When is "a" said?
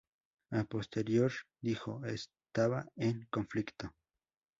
0.49-0.63